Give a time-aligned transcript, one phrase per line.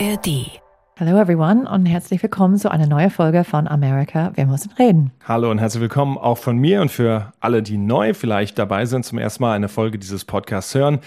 [0.00, 0.62] ARD.
[0.96, 5.12] Hello everyone und herzlich willkommen zu einer neuen Folge von America, wir müssen reden.
[5.28, 9.04] Hallo und herzlich willkommen auch von mir und für alle, die neu vielleicht dabei sind,
[9.04, 11.00] zum ersten Mal eine Folge dieses Podcasts hören.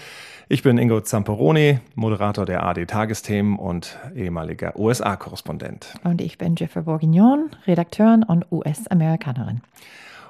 [0.48, 5.94] Ich bin Ingo Zamperoni, Moderator der AD Tagesthemen und ehemaliger USA-Korrespondent.
[6.04, 9.60] Und ich bin Jeffrey Bourguignon, Redakteurin und US-Amerikanerin.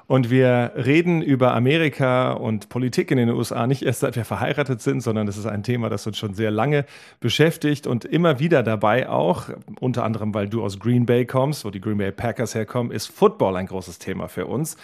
[0.07, 4.81] Und wir reden über Amerika und Politik in den USA nicht erst seit wir verheiratet
[4.81, 6.85] sind, sondern das ist ein Thema, das uns schon sehr lange
[7.19, 9.49] beschäftigt und immer wieder dabei auch,
[9.79, 13.07] unter anderem weil du aus Green Bay kommst, wo die Green Bay Packers herkommen, ist
[13.07, 14.77] Football ein großes Thema für uns.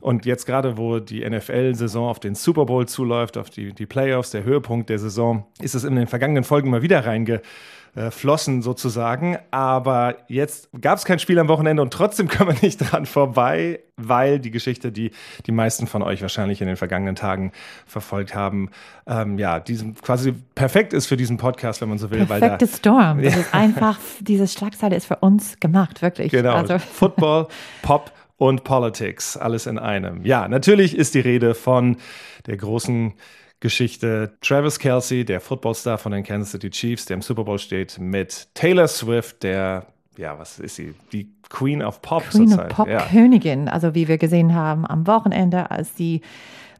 [0.00, 4.30] Und jetzt gerade, wo die NFL-Saison auf den Super Bowl zuläuft, auf die, die Playoffs,
[4.30, 7.04] der Höhepunkt der Saison, ist es in den vergangenen Folgen mal wieder
[7.98, 9.38] reinge flossen sozusagen.
[9.50, 13.80] Aber jetzt gab es kein Spiel am Wochenende und trotzdem können wir nicht dran vorbei,
[13.96, 15.10] weil die Geschichte, die
[15.46, 17.52] die meisten von euch wahrscheinlich in den vergangenen Tagen
[17.86, 18.70] verfolgt haben,
[19.06, 22.26] ähm, ja, diesem quasi perfekt ist für diesen Podcast, wenn man so will.
[22.26, 23.22] Perfekte da, Storm.
[23.28, 26.32] Das ist einfach, diese Schlagzeile ist für uns gemacht, wirklich.
[26.32, 26.54] Genau.
[26.54, 26.78] Also.
[26.92, 27.48] Football,
[27.82, 30.24] Pop und Politics, alles in einem.
[30.24, 31.96] Ja, natürlich ist die Rede von
[32.46, 33.14] der großen
[33.60, 37.98] Geschichte Travis Kelsey, der Footballstar von den Kansas City Chiefs, der im Super Bowl steht,
[37.98, 40.94] mit Taylor Swift, der, ja, was ist sie?
[41.12, 43.06] Die Queen of Pop Queen of Pop ja.
[43.06, 46.20] Königin, also wie wir gesehen haben am Wochenende, als sie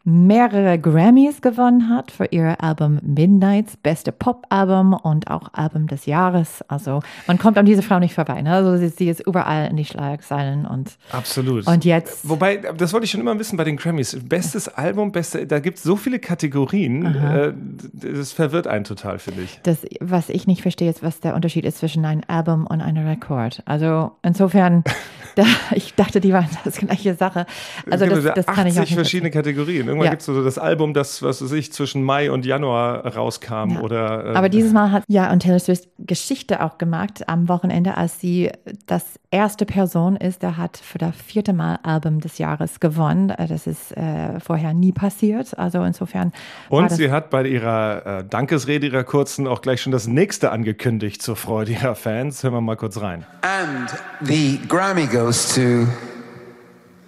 [0.08, 6.64] mehrere Grammys gewonnen hat für ihr Album Midnights, beste Pop-Album und auch Album des Jahres.
[6.66, 8.40] Also man kommt an diese Frau nicht vorbei.
[8.40, 8.54] Ne?
[8.54, 11.66] Also sie, sie ist überall in die Schlagzeilen und absolut.
[11.66, 14.18] Und jetzt, wobei das wollte ich schon immer wissen bei den Grammys.
[14.24, 17.04] Bestes Album, beste, da gibt es so viele Kategorien.
[17.04, 17.52] Äh,
[17.92, 19.60] das verwirrt einen total, finde ich.
[19.64, 23.06] Das, was ich nicht verstehe, ist, was der Unterschied ist zwischen einem Album und einem
[23.06, 23.62] Rekord.
[23.66, 24.84] Also insofern,
[25.34, 27.44] da, ich dachte, die waren das gleiche Sache.
[27.90, 29.97] Also das, das kann ich auch nicht verschiedene Kategorien.
[29.98, 30.10] Irgendwann ja.
[30.10, 33.70] gibt es so das Album, das, was weiß ich, zwischen Mai und Januar rauskam.
[33.70, 33.80] Ja.
[33.80, 37.96] Oder, äh, Aber dieses Mal hat ja und Taylor Swift Geschichte auch gemacht am Wochenende,
[37.96, 38.50] als sie
[38.86, 43.32] das erste Person ist, der hat für das vierte Mal Album des Jahres gewonnen.
[43.36, 45.58] Das ist äh, vorher nie passiert.
[45.58, 46.32] Also insofern.
[46.68, 51.22] Und sie hat bei ihrer äh, Dankesrede, ihrer kurzen, auch gleich schon das nächste angekündigt
[51.22, 52.42] zur Freude ihrer Fans.
[52.42, 53.24] Hören wir mal kurz rein.
[53.42, 53.90] And
[54.22, 55.86] the Grammy goes to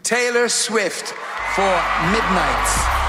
[0.02, 1.08] Taylor Swift
[1.54, 3.00] for Midnights.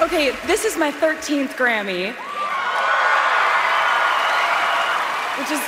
[0.00, 2.14] Okay, this is my 13th Grammy.
[5.38, 5.60] Which is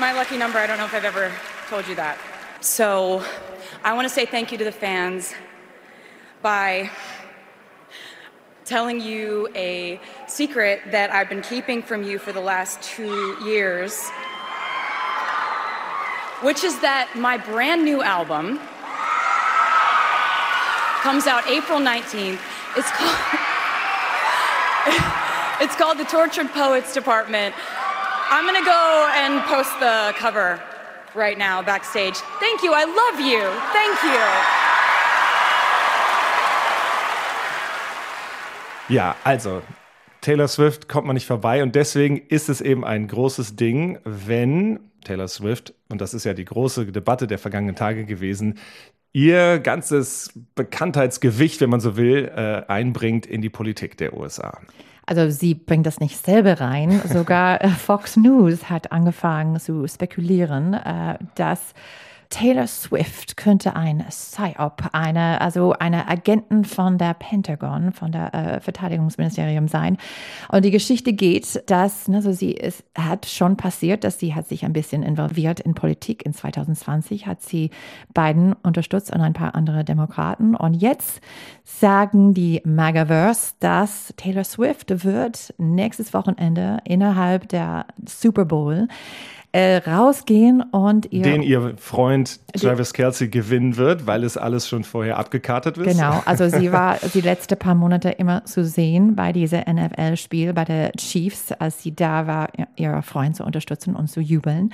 [0.00, 0.58] my lucky number.
[0.58, 1.30] I don't know if I've ever
[1.68, 2.18] told you that.
[2.60, 3.22] So
[3.84, 5.34] I want to say thank you to the fans
[6.42, 6.90] by
[8.64, 14.08] telling you a secret that I've been keeping from you for the last two years,
[16.42, 18.58] which is that my brand new album
[21.00, 22.40] comes out April 19th.
[22.76, 23.16] It's called.
[25.60, 27.54] it's called the Tortured Poets Department.
[28.30, 30.60] I'm gonna go and post the cover
[31.18, 32.14] right now backstage.
[32.40, 32.72] Thank you.
[32.72, 33.40] I love you.
[33.72, 34.18] Thank you.
[38.88, 39.62] Ja, also
[40.22, 44.80] Taylor Swift kommt man nicht vorbei und deswegen ist es eben ein großes Ding, wenn
[45.04, 48.58] Taylor Swift, und das ist ja die große Debatte der vergangenen Tage gewesen,
[49.12, 54.60] ihr ganzes Bekanntheitsgewicht, wenn man so will, äh, einbringt in die Politik der USA.
[55.08, 57.00] Also sie bringt das nicht selber rein.
[57.06, 61.72] Sogar äh, Fox News hat angefangen zu spekulieren, äh, dass
[62.30, 68.60] Taylor Swift könnte ein PSYOP, eine, also eine Agentin von der Pentagon, von der äh,
[68.60, 69.96] Verteidigungsministerium sein.
[70.50, 74.64] Und die Geschichte geht, dass, also sie ist, hat schon passiert, dass sie hat sich
[74.64, 76.26] ein bisschen involviert in Politik.
[76.26, 77.70] In 2020 hat sie
[78.12, 80.54] Biden unterstützt und ein paar andere Demokraten.
[80.54, 81.20] Und jetzt
[81.64, 88.88] sagen die Magaverse, dass Taylor Swift wird nächstes Wochenende innerhalb der Super Bowl
[89.52, 91.22] äh, rausgehen und ihr.
[91.22, 95.96] Den ihr Freund Travis Kelsey gewinnen wird, weil es alles schon vorher abgekartet ist.
[95.96, 100.64] Genau, also sie war die letzten paar Monate immer zu sehen bei diesem NFL-Spiel bei
[100.64, 104.72] der Chiefs, als sie da war, ihren Freund zu unterstützen und zu jubeln.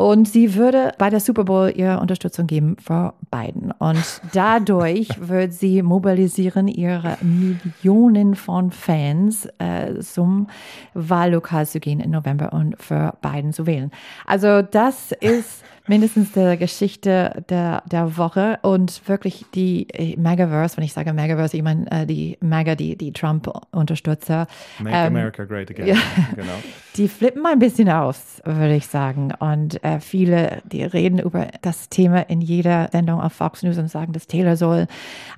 [0.00, 3.70] Und sie würde bei der Super Bowl ihre Unterstützung geben für Biden.
[3.70, 10.46] Und dadurch wird sie mobilisieren ihre Millionen von Fans äh, zum
[10.94, 13.90] Wahllokal zu gehen im November und für Biden zu wählen.
[14.24, 20.84] Also das ist mindestens der Geschichte der, der Woche und wirklich die äh, Megaverse, wenn
[20.84, 24.46] ich sage Megaverse, ich meine äh, die Mega, die, die Trump-Unterstützer.
[24.78, 25.96] Make ähm, America Great Again, ja,
[26.36, 26.52] genau.
[26.96, 29.32] Die flippen ein bisschen aus, würde ich sagen.
[29.38, 33.88] Und äh, viele, die reden über das Thema in jeder Sendung auf Fox News und
[33.88, 34.88] sagen, dass Taylor soll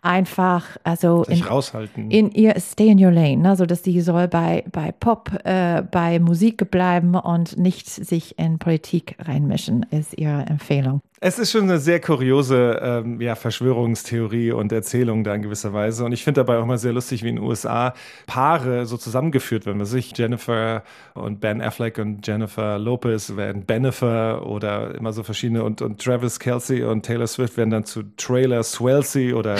[0.00, 2.10] einfach, also Sich in, raushalten.
[2.10, 6.19] in ihr Stay in your lane, also dass sie soll bei, bei Pop, äh, bei
[6.19, 11.00] Musik bleiben und nicht sich in Politik reinmischen, ist ihr Empfehlung.
[11.20, 16.04] Es ist schon eine sehr kuriose ähm, ja, Verschwörungstheorie und Erzählung da in gewisser Weise.
[16.04, 17.94] Und ich finde dabei auch mal sehr lustig, wie in den USA
[18.26, 19.84] Paare so zusammengeführt werden.
[19.84, 20.82] Sich Jennifer
[21.14, 25.62] und Ben Affleck und Jennifer Lopez werden Bennifer oder immer so verschiedene.
[25.62, 29.56] Und, und Travis Kelsey und Taylor Swift werden dann zu Trailer Swelsey oder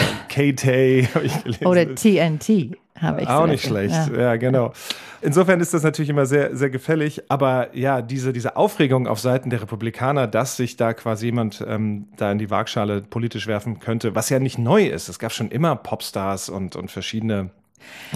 [1.23, 1.65] ich gelesen.
[1.65, 4.21] Oder TNT habe ich Auch nicht schlecht, ja.
[4.21, 4.35] ja.
[4.35, 4.73] genau.
[5.21, 7.23] Insofern ist das natürlich immer sehr, sehr gefällig.
[7.29, 12.07] Aber ja, diese, diese Aufregung auf Seiten der Republikaner, dass sich da quasi jemand ähm,
[12.17, 15.07] da in die Waagschale politisch werfen könnte, was ja nicht neu ist.
[15.07, 17.51] Es gab schon immer Popstars und, und verschiedene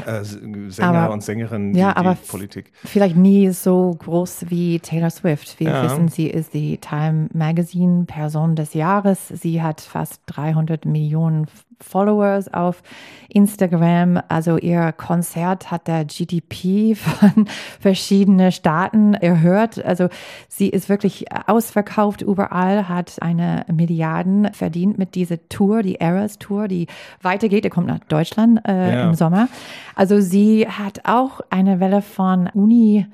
[0.06, 2.72] äh, Sänger aber, und Sängerinnen, ja, die, aber Politik.
[2.84, 5.60] Vielleicht nie so groß wie Taylor Swift.
[5.60, 5.84] Wir ja.
[5.84, 9.28] wissen, sie ist die Time Magazine Person des Jahres.
[9.28, 11.48] Sie hat fast 300 Millionen
[11.80, 12.82] Followers auf
[13.30, 14.20] Instagram.
[14.30, 17.46] Also ihr Konzert hat der GDP von
[17.80, 19.84] verschiedenen Staaten erhört.
[19.84, 20.10] Also
[20.48, 26.68] sie ist wirklich ausverkauft überall, hat eine Milliarden verdient mit dieser Tour, die Eras Tour,
[26.68, 26.88] die
[27.22, 27.66] weitergeht.
[27.66, 29.08] Er kommt nach Deutschland äh, ja.
[29.08, 29.48] im Sommer.
[29.96, 33.06] Also sie hat auch eine Welle von Uni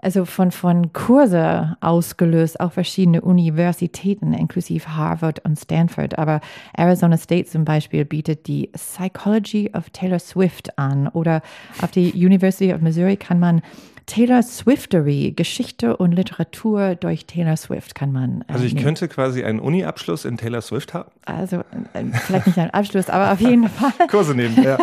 [0.00, 6.18] also von, von Kurse ausgelöst, auch verschiedene Universitäten, inklusive Harvard und Stanford.
[6.18, 6.40] Aber
[6.76, 11.08] Arizona State zum Beispiel bietet die Psychology of Taylor Swift an.
[11.08, 11.42] Oder
[11.82, 13.62] auf die University of Missouri kann man
[14.08, 18.40] Taylor Swiftery, Geschichte und Literatur durch Taylor Swift kann man.
[18.48, 18.84] Äh, also ich nehmen.
[18.86, 21.10] könnte quasi einen Uni-Abschluss in Taylor Swift haben?
[21.26, 21.58] Also
[21.92, 23.92] äh, vielleicht nicht einen Abschluss, aber auf jeden Fall.
[24.08, 24.78] Kurse nehmen, ja.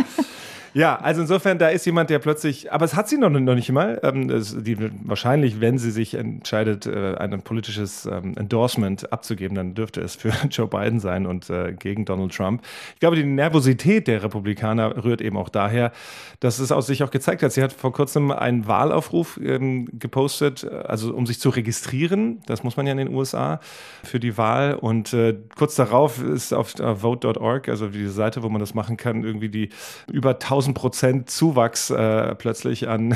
[0.75, 3.71] Ja, also insofern, da ist jemand, der plötzlich, aber es hat sie noch, noch nicht
[3.71, 3.97] mal.
[4.03, 9.73] Ähm, es, die, wahrscheinlich, wenn sie sich entscheidet, äh, ein politisches ähm, Endorsement abzugeben, dann
[9.73, 12.61] dürfte es für Joe Biden sein und äh, gegen Donald Trump.
[12.93, 15.93] Ich glaube, die Nervosität der Republikaner rührt eben auch daher,
[16.41, 17.53] dass es aus sich auch gezeigt hat.
[17.53, 22.41] Sie hat vor kurzem einen Wahlaufruf ähm, gepostet, also um sich zu registrieren.
[22.47, 23.61] Das muss man ja in den USA
[24.03, 24.73] für die Wahl.
[24.73, 28.97] Und äh, kurz darauf ist auf uh, vote.org, also diese Seite, wo man das machen
[28.97, 29.69] kann, irgendwie die
[30.11, 33.15] über 1000 1000 Prozent Zuwachs äh, plötzlich an,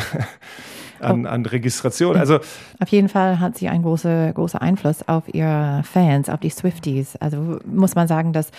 [1.02, 2.18] an, an Registration.
[2.18, 2.40] Also
[2.80, 7.16] auf jeden Fall hat sie einen großen großer Einfluss auf ihre Fans, auf die Swifties.
[7.18, 8.52] Also muss man sagen, dass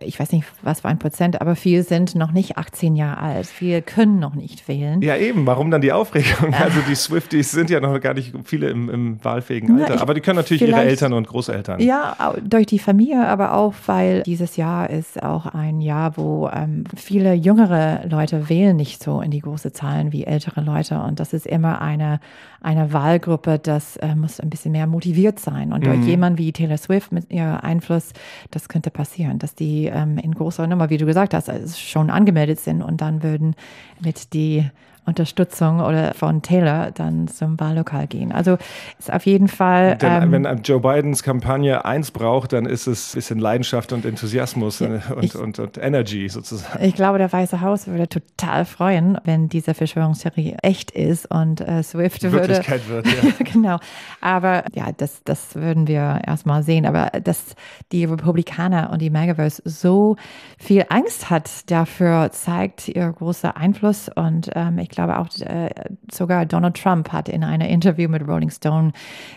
[0.00, 3.46] ich weiß nicht, was für ein Prozent, aber viele sind noch nicht 18 Jahre alt.
[3.46, 5.00] Viele können noch nicht wählen.
[5.00, 5.46] Ja, eben.
[5.46, 6.52] Warum dann die Aufregung?
[6.52, 9.96] Also die Swifties sind ja noch gar nicht viele im, im wahlfähigen Alter.
[9.96, 11.80] Na, aber die können natürlich ihre Eltern und Großeltern.
[11.80, 16.84] Ja, durch die Familie, aber auch, weil dieses Jahr ist auch ein Jahr, wo ähm,
[16.96, 21.00] viele jüngere Leute wählen nicht so in die große Zahlen wie ältere Leute.
[21.00, 22.20] Und das ist immer eine,
[22.66, 25.72] eine Wahlgruppe, das äh, muss ein bisschen mehr motiviert sein.
[25.72, 26.08] Und durch mhm.
[26.08, 28.12] jemanden wie Taylor Swift mit ihrem Einfluss,
[28.50, 32.10] das könnte passieren, dass die ähm, in großer Nummer, wie du gesagt hast, also schon
[32.10, 33.54] angemeldet sind und dann würden
[34.00, 34.68] mit die
[35.06, 38.32] Unterstützung oder von Taylor dann zum Wahllokal gehen.
[38.32, 38.58] Also
[38.98, 39.96] ist auf jeden Fall.
[39.96, 44.04] Denn, ähm, wenn Joe Bidens Kampagne eins braucht, dann ist es ein bisschen Leidenschaft und
[44.04, 46.84] Enthusiasmus ja, und, ich, und, und, Energy sozusagen.
[46.84, 51.84] Ich glaube, der Weiße Haus würde total freuen, wenn diese Verschwörungstheorie echt ist und äh,
[51.84, 52.55] Swift Wirklichkeit würde.
[52.88, 53.30] Wird, ja.
[53.52, 53.78] genau.
[54.20, 56.86] Aber ja, das, das würden wir erstmal sehen.
[56.86, 57.54] Aber dass
[57.92, 60.16] die Republikaner und die Megaverse so
[60.58, 65.70] viel Angst hat dafür, zeigt ihr großer Einfluss und ähm, ich glaube auch äh,
[66.10, 68.92] sogar Donald Trump hat in einem Interview mit Rolling Stone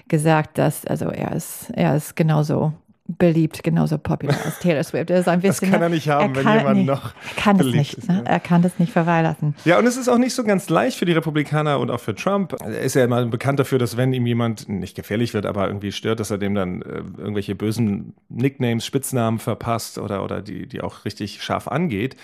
[0.08, 2.74] gesagt, dass also er ist, er ist genauso
[3.18, 5.10] beliebt, genauso popular als Taylor Swift.
[5.10, 7.58] Das, ist ein bisschen, das kann er nicht haben, er wenn jemand nicht, noch kann
[7.58, 8.10] beliebt es nicht, ist.
[8.10, 8.24] Ne?
[8.26, 9.56] Er kann das nicht verweilassen.
[9.66, 12.14] Ja, und es ist auch nicht so ganz leicht für die Republikaner und auch für
[12.14, 12.56] Trump.
[12.62, 15.92] Er ist ja immer bekannt dafür, dass wenn ihm jemand nicht gefährlich wird, aber irgendwie
[15.92, 20.82] stört, dass er dem dann äh, irgendwelche bösen Nicknames, Spitznamen verpasst oder, oder die, die
[20.82, 22.16] auch richtig scharf angeht.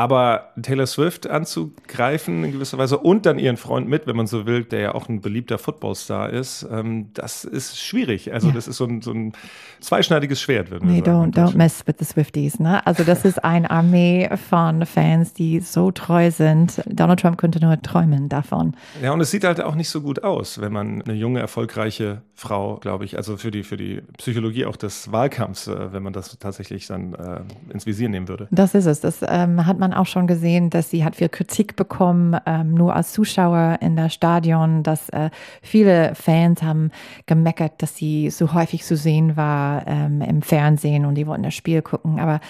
[0.00, 4.46] Aber Taylor Swift anzugreifen in gewisser Weise und dann ihren Freund mit, wenn man so
[4.46, 8.32] will, der ja auch ein beliebter Footballstar ist, ähm, das ist schwierig.
[8.32, 8.54] Also ja.
[8.54, 9.34] das ist so ein, so ein
[9.80, 11.32] zweischneidiges Schwert, würde nee, sagen.
[11.32, 12.58] Don't, don't mess with the Swifties.
[12.58, 12.86] Ne?
[12.86, 16.80] Also das ist eine Armee von Fans, die so treu sind.
[16.86, 18.74] Donald Trump könnte nur träumen davon.
[19.02, 22.22] Ja, und es sieht halt auch nicht so gut aus, wenn man eine junge, erfolgreiche
[22.34, 26.14] Frau, glaube ich, also für die, für die Psychologie auch des Wahlkampfs, äh, wenn man
[26.14, 27.40] das tatsächlich dann äh,
[27.70, 28.48] ins Visier nehmen würde.
[28.50, 29.00] Das ist es.
[29.00, 32.94] Das ähm, hat man auch schon gesehen, dass sie hat viel Kritik bekommen, ähm, nur
[32.94, 35.30] als Zuschauer in der Stadion, dass äh,
[35.62, 36.90] viele Fans haben
[37.26, 41.54] gemeckert, dass sie so häufig zu sehen war ähm, im Fernsehen und die wollten das
[41.54, 42.20] Spiel gucken.
[42.20, 42.40] Aber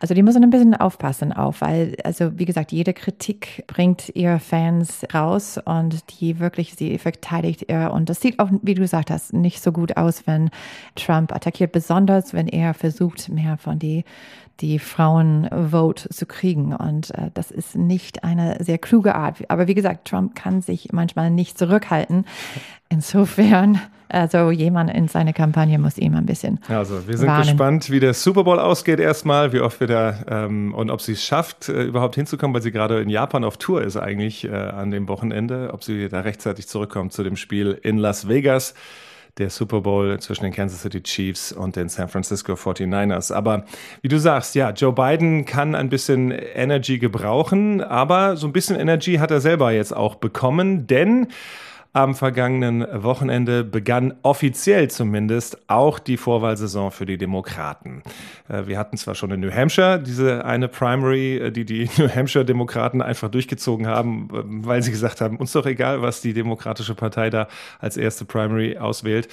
[0.00, 4.38] also die müssen ein bisschen aufpassen auf, weil, also wie gesagt, jede Kritik bringt ihre
[4.38, 7.92] Fans raus und die wirklich sie verteidigt er.
[7.92, 10.50] Und das sieht auch, wie du gesagt hast, nicht so gut aus, wenn
[10.94, 14.04] Trump attackiert, besonders wenn er versucht, mehr von die
[14.60, 16.74] die Frauenvote zu kriegen.
[16.76, 19.38] Und äh, das ist nicht eine sehr kluge Art.
[19.48, 22.24] Aber wie gesagt, Trump kann sich manchmal nicht zurückhalten.
[22.88, 26.60] Insofern, also jemand in seiner Kampagne muss ihm ein bisschen.
[26.68, 27.42] Also wir sind warnen.
[27.42, 31.12] gespannt, wie der Super Bowl ausgeht erstmal, wie oft wir da ähm, und ob sie
[31.12, 34.50] es schafft, äh, überhaupt hinzukommen, weil sie gerade in Japan auf Tour ist eigentlich äh,
[34.50, 38.74] an dem Wochenende, ob sie da rechtzeitig zurückkommt zu dem Spiel in Las Vegas
[39.38, 43.32] der Super Bowl zwischen den Kansas City Chiefs und den San Francisco 49ers.
[43.32, 43.64] Aber
[44.00, 48.76] wie du sagst, ja, Joe Biden kann ein bisschen Energy gebrauchen, aber so ein bisschen
[48.76, 51.28] Energy hat er selber jetzt auch bekommen, denn
[51.96, 58.02] am vergangenen Wochenende begann offiziell zumindest auch die Vorwahlsaison für die Demokraten.
[58.50, 62.14] Äh, wir hatten zwar schon in New Hampshire diese eine Primary, äh, die die New
[62.14, 66.34] Hampshire Demokraten einfach durchgezogen haben, äh, weil sie gesagt haben, uns doch egal, was die
[66.34, 67.48] Demokratische Partei da
[67.80, 69.28] als erste Primary auswählt.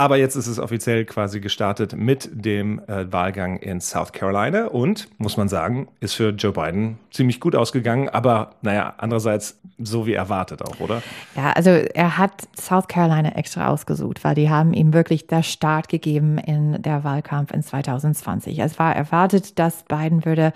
[0.00, 5.08] Aber jetzt ist es offiziell quasi gestartet mit dem äh, Wahlgang in South Carolina und,
[5.18, 10.14] muss man sagen, ist für Joe Biden ziemlich gut ausgegangen, aber naja, andererseits so wie
[10.14, 11.02] erwartet auch, oder?
[11.34, 15.88] Ja, also er hat South Carolina extra ausgesucht, weil die haben ihm wirklich der Start
[15.88, 18.56] gegeben in der Wahlkampf in 2020.
[18.60, 20.52] Es war erwartet, dass Biden würde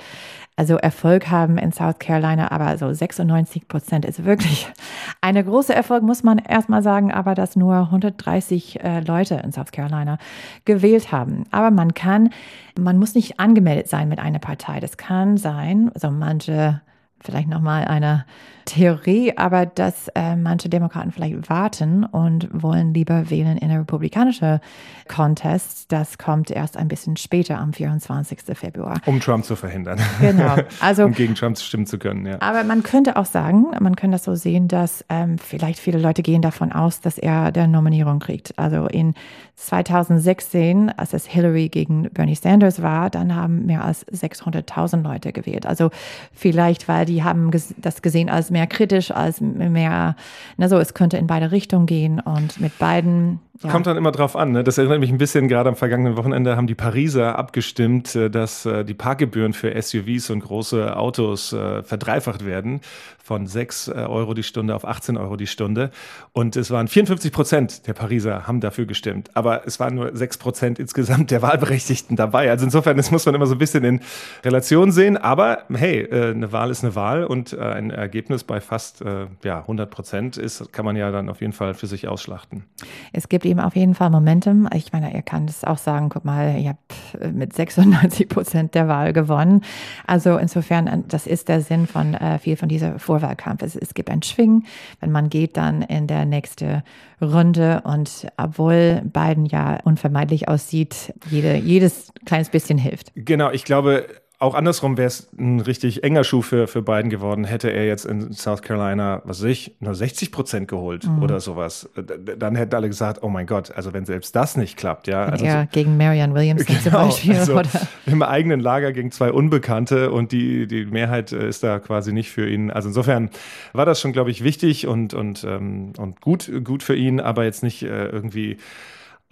[0.56, 4.70] also Erfolg haben in South Carolina, aber so 96 Prozent ist wirklich
[5.20, 9.72] eine große Erfolg, muss man erstmal sagen, aber dass nur 130 äh, Leute in South
[9.72, 10.18] Carolina
[10.64, 11.44] gewählt haben.
[11.50, 12.30] Aber man kann,
[12.78, 14.80] man muss nicht angemeldet sein mit einer Partei.
[14.80, 16.82] Das kann sein, also manche
[17.22, 18.24] vielleicht nochmal eine
[18.64, 24.60] Theorie, aber dass äh, manche Demokraten vielleicht warten und wollen lieber wählen in der republikanischen
[25.08, 25.90] Contest.
[25.90, 28.38] Das kommt erst ein bisschen später am 24.
[28.54, 29.00] Februar.
[29.06, 29.98] Um Trump zu verhindern.
[30.20, 30.56] Genau.
[30.80, 32.40] Also, um gegen Trump stimmen zu können, ja.
[32.40, 36.22] Aber man könnte auch sagen, man könnte das so sehen, dass ähm, vielleicht viele Leute
[36.22, 38.58] gehen davon aus, dass er der Nominierung kriegt.
[38.58, 39.14] Also in
[39.56, 45.66] 2016, als es Hillary gegen Bernie Sanders war, dann haben mehr als 600.000 Leute gewählt.
[45.66, 45.90] Also
[46.32, 50.16] vielleicht, weil die haben das gesehen als mehr kritisch, als mehr,
[50.56, 53.70] na so, es könnte in beide Richtungen gehen und mit beiden ja.
[53.70, 54.52] Kommt dann immer drauf an.
[54.52, 54.64] Ne?
[54.64, 58.66] Das erinnert mich ein bisschen, gerade am vergangenen Wochenende haben die Pariser abgestimmt, äh, dass
[58.66, 62.80] äh, die Parkgebühren für SUVs und große Autos äh, verdreifacht werden.
[63.22, 65.92] Von 6 Euro die Stunde auf 18 Euro die Stunde.
[66.32, 69.30] Und es waren 54 Prozent der Pariser haben dafür gestimmt.
[69.34, 72.50] Aber es waren nur 6 Prozent insgesamt der Wahlberechtigten dabei.
[72.50, 74.00] Also insofern, das muss man immer so ein bisschen in
[74.44, 75.16] Relation sehen.
[75.16, 79.04] Aber hey, eine Wahl ist eine Wahl und ein Ergebnis bei fast
[79.44, 82.64] ja, 100 Prozent ist, kann man ja dann auf jeden Fall für sich ausschlachten.
[83.12, 84.68] Es gibt ihm auf jeden Fall Momentum.
[84.74, 88.88] Ich meine, er kann das auch sagen, guck mal, ihr habt mit 96 Prozent der
[88.88, 89.62] Wahl gewonnen.
[90.06, 93.62] Also insofern, äh, das ist der Sinn von äh, viel von dieser Vorwahlkampf.
[93.62, 94.66] Es, es gibt ein Schwingen,
[95.00, 96.82] wenn man geht dann in der nächste
[97.20, 103.12] Runde und obwohl Biden ja unvermeidlich aussieht, jede, jedes kleines bisschen hilft.
[103.14, 104.06] Genau, ich glaube,
[104.42, 108.04] auch andersrum wäre es ein richtig enger Schuh für, für Biden geworden, hätte er jetzt
[108.04, 111.22] in South Carolina, was weiß ich, nur 60 Prozent geholt mhm.
[111.22, 111.88] oder sowas.
[111.94, 115.24] Dann hätten alle gesagt, oh mein Gott, also wenn selbst das nicht klappt, ja.
[115.26, 117.36] Also ja, so, gegen Marianne Williamson genau, zum Beispiel.
[117.36, 117.68] Also oder?
[118.06, 122.30] Im eigenen Lager gegen zwei Unbekannte und die, die Mehrheit äh, ist da quasi nicht
[122.30, 122.72] für ihn.
[122.72, 123.30] Also insofern
[123.72, 127.44] war das schon, glaube ich, wichtig und, und, ähm, und gut, gut für ihn, aber
[127.44, 128.56] jetzt nicht äh, irgendwie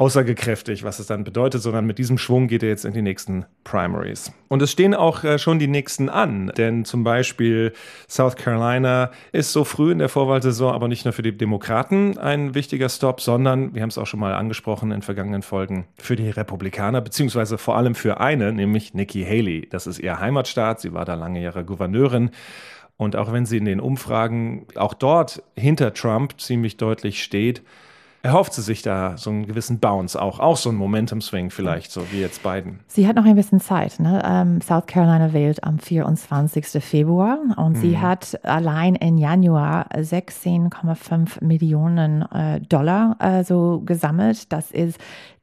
[0.01, 3.45] aussagekräftig, was es dann bedeutet, sondern mit diesem Schwung geht er jetzt in die nächsten
[3.65, 4.33] Primaries.
[4.49, 7.75] Und es stehen auch äh, schon die nächsten an, denn zum Beispiel
[8.09, 12.55] South Carolina ist so früh in der Vorwahlsaison aber nicht nur für die Demokraten ein
[12.55, 16.31] wichtiger Stop, sondern, wir haben es auch schon mal angesprochen in vergangenen Folgen, für die
[16.31, 19.69] Republikaner, beziehungsweise vor allem für eine, nämlich Nikki Haley.
[19.71, 22.31] Das ist ihr Heimatstaat, sie war da lange Jahre Gouverneurin.
[22.97, 27.63] Und auch wenn sie in den Umfragen auch dort hinter Trump ziemlich deutlich steht,
[28.23, 32.13] erhofft sie sich da so einen gewissen Bounce auch, auch so einen Momentum-Swing vielleicht, so
[32.13, 32.81] wie jetzt Biden.
[32.87, 33.99] Sie hat noch ein bisschen Zeit.
[33.99, 34.23] Ne?
[34.25, 36.83] Ähm, South Carolina wählt am 24.
[36.85, 37.81] Februar und mhm.
[37.81, 44.53] sie hat allein im Januar 16,5 Millionen äh, Dollar äh, so gesammelt.
[44.53, 44.99] Das ist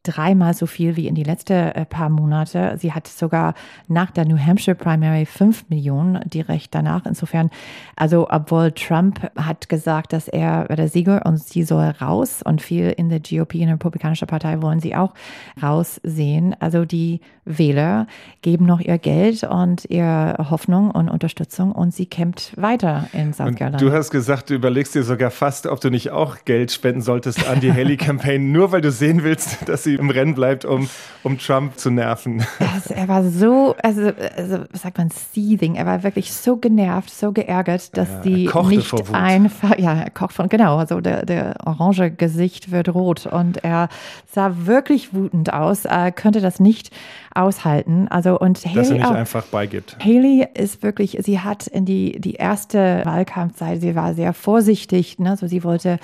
[0.08, 2.78] dreimal so viel wie in die letzten äh, paar Monate.
[2.80, 3.54] Sie hat sogar
[3.88, 7.06] nach der New Hampshire Primary fünf Millionen direkt danach.
[7.06, 7.50] Insofern,
[7.96, 12.90] also obwohl Trump hat gesagt, dass er der Sieger und sie soll raus und viel
[12.90, 15.14] in der GOP, in der Republikanischen Partei wollen sie auch
[15.62, 16.56] raussehen.
[16.60, 18.08] Also die Wähler
[18.42, 23.56] geben noch ihr Geld und ihre Hoffnung und Unterstützung und sie kämpft weiter in South
[23.56, 23.78] Carolina.
[23.78, 27.48] Du hast gesagt, du überlegst dir sogar fast, ob du nicht auch Geld spenden solltest
[27.48, 30.90] an die Haley-Campaign, nur weil du sehen willst, dass sie im Rennen bleibt, um,
[31.24, 32.46] um Trump zu nerven.
[32.74, 35.76] Also er war so, also, also was sagt man, seething.
[35.76, 40.34] Er war wirklich so genervt, so geärgert, dass ja, die nicht einfach, ja, er kocht
[40.34, 43.90] von, genau, also der, der orange Gesicht wird rot und er
[44.32, 46.92] sah wirklich wütend aus, er könnte das nicht
[47.38, 48.08] aushalten.
[48.10, 49.98] Also und Haley Dass er nicht auch, einfach beigibt.
[50.04, 55.32] Haley ist wirklich, sie hat in die, die erste Wahlkampfzeit, sie war sehr vorsichtig, ne?
[55.32, 56.00] also sie wollte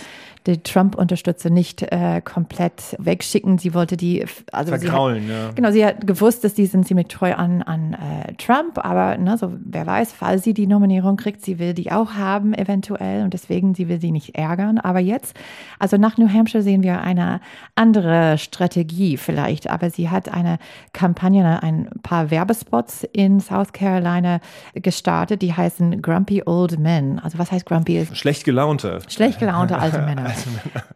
[0.45, 3.57] die Trump-Unterstützer nicht äh, komplett wegschicken.
[3.57, 5.51] Sie wollte die, also Verkraulen, hat, ja.
[5.55, 9.37] Genau, sie hat gewusst, dass die sind ziemlich treu an, an äh, Trump, aber ne,
[9.37, 13.33] so, wer weiß, falls sie die Nominierung kriegt, sie will die auch haben eventuell und
[13.33, 14.79] deswegen, sie will sie nicht ärgern.
[14.79, 15.35] Aber jetzt,
[15.79, 17.39] also nach New Hampshire sehen wir eine
[17.75, 20.57] andere Strategie vielleicht, aber sie hat eine
[20.91, 24.39] Kampagne, ein paar Werbespots in South Carolina
[24.73, 27.19] gestartet, die heißen Grumpy Old Men.
[27.19, 28.07] Also was heißt Grumpy?
[28.13, 28.99] Schlecht gelaunte.
[29.07, 30.31] Schlecht gelaunte alte Männer.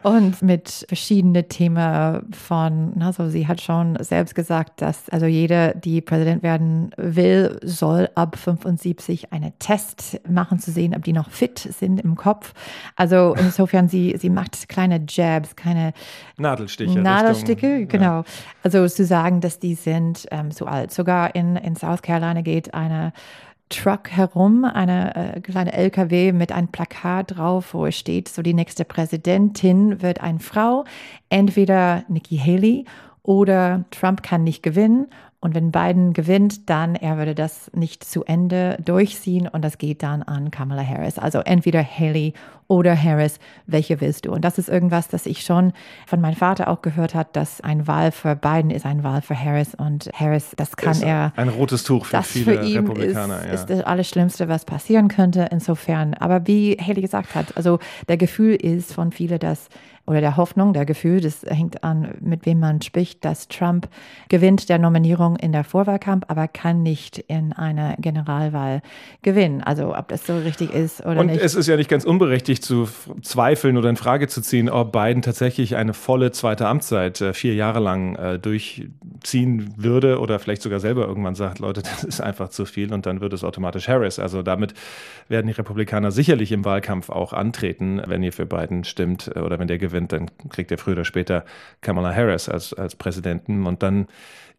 [0.03, 6.01] Und mit verschiedenen Themen von, also sie hat schon selbst gesagt, dass also jeder, die
[6.01, 11.59] Präsident werden will, soll ab 75 einen Test machen, zu sehen, ob die noch fit
[11.59, 12.53] sind im Kopf.
[12.95, 15.93] Also insofern, sie, sie macht kleine Jabs, keine
[16.37, 16.99] Nadelstiche.
[16.99, 18.19] Nadelstiche, Richtung, genau.
[18.19, 18.25] Ja.
[18.63, 20.91] Also zu sagen, dass die sind ähm, so alt.
[20.91, 23.13] Sogar in, in South Carolina geht eine
[23.69, 28.53] Truck herum, eine äh, kleine LKW mit einem Plakat drauf, wo es steht, so die
[28.53, 30.85] nächste Präsidentin wird eine Frau,
[31.29, 32.85] entweder Nikki Haley
[33.23, 35.07] oder Trump kann nicht gewinnen
[35.39, 40.01] und wenn Biden gewinnt, dann er würde das nicht zu Ende durchziehen und das geht
[40.01, 41.19] dann an Kamala Harris.
[41.19, 42.33] Also entweder Haley
[42.67, 44.31] oder Harris, welche willst du?
[44.31, 45.73] Und das ist irgendwas, das ich schon
[46.07, 49.39] von meinem Vater auch gehört hat, dass ein Wahl für Biden ist ein Wahl für
[49.39, 51.33] Harris und Harris, das kann ist er.
[51.35, 53.39] Ein rotes Tuch für das viele für ihn Republikaner.
[53.41, 53.53] Ist, ja.
[53.53, 55.47] ist das Allerschlimmste, was passieren könnte.
[55.51, 57.77] Insofern, aber wie Haley gesagt hat, also
[58.07, 59.69] der Gefühl ist von vielen, dass
[60.07, 63.89] oder der Hoffnung, der Gefühl, das hängt an, mit wem man spricht, dass Trump
[64.29, 68.81] gewinnt der Nominierung in der Vorwahlkampf, aber kann nicht in einer Generalwahl
[69.21, 69.61] gewinnen.
[69.61, 71.39] Also ob das so richtig ist oder Und nicht.
[71.39, 72.87] Und es ist ja nicht ganz unberechtigt zu
[73.21, 77.53] zweifeln oder in Frage zu ziehen, ob Biden tatsächlich eine volle zweite Amtszeit äh, vier
[77.53, 82.47] Jahre lang äh, durchziehen würde oder vielleicht sogar selber irgendwann sagt, Leute, das ist einfach
[82.47, 84.19] zu viel und dann wird es automatisch Harris.
[84.19, 84.73] Also damit
[85.27, 89.59] werden die Republikaner sicherlich im Wahlkampf auch antreten, wenn ihr für Biden stimmt äh, oder
[89.59, 91.45] wenn der gewinnt gewinnt, dann kriegt er früher oder später
[91.81, 93.65] Kamala Harris als, als Präsidenten.
[93.65, 94.07] Und dann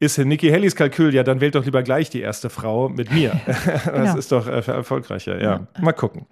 [0.01, 3.41] ist Nikki Haleys Kalkül, ja, dann wählt doch lieber gleich die erste Frau mit mir.
[3.47, 4.17] das genau.
[4.17, 5.43] ist doch äh, erfolgreicher.
[5.43, 6.27] Ja, mal gucken.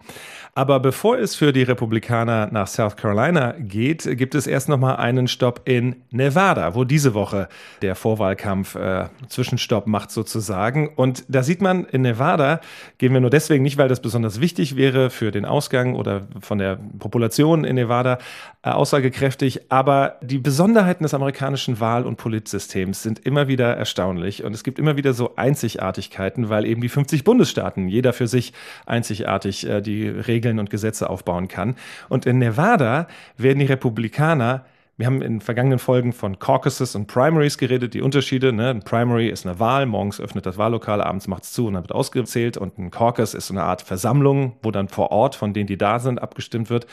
[0.56, 4.94] Aber bevor es für die Republikaner nach South Carolina geht, gibt es erst noch mal
[4.94, 7.48] einen Stopp in Nevada, wo diese Woche
[7.82, 10.88] der Vorwahlkampf äh, Zwischenstopp macht sozusagen.
[10.88, 12.62] Und da sieht man, in Nevada
[12.96, 16.56] gehen wir nur deswegen nicht, weil das besonders wichtig wäre für den Ausgang oder von
[16.56, 18.16] der Population in Nevada
[18.62, 19.70] äh, aussagekräftig.
[19.70, 24.44] Aber die Besonderheiten des amerikanischen Wahl- und Politsystems sind immer wieder erstaunlich.
[24.44, 28.52] Und es gibt immer wieder so Einzigartigkeiten, weil eben die 50 Bundesstaaten jeder für sich
[28.86, 31.76] einzigartig äh, die Regeln Regeln und Gesetze aufbauen kann.
[32.08, 34.64] Und in Nevada werden die Republikaner
[34.98, 38.50] wir haben in vergangenen Folgen von Caucuses und Primaries geredet, die Unterschiede.
[38.50, 38.70] Ne?
[38.70, 41.82] Ein Primary ist eine Wahl, morgens öffnet das Wahllokal, abends macht es zu und dann
[41.82, 42.56] wird ausgezählt.
[42.56, 45.76] Und ein Caucus ist so eine Art Versammlung, wo dann vor Ort von denen, die
[45.76, 46.86] da sind, abgestimmt wird.